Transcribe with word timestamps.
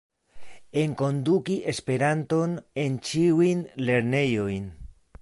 Enkonduki 0.83 1.59
Esperanton 1.73 2.57
en 2.87 2.99
ĉiujn 3.11 3.65
lernejojn. 3.87 4.71